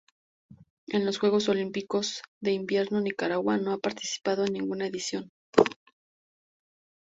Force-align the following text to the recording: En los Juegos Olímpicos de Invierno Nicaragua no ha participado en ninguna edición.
En 0.87 1.05
los 1.05 1.19
Juegos 1.19 1.47
Olímpicos 1.47 2.23
de 2.41 2.53
Invierno 2.53 3.01
Nicaragua 3.01 3.57
no 3.59 3.71
ha 3.71 3.77
participado 3.77 4.45
en 4.45 4.53
ninguna 4.53 4.87
edición. 4.87 5.29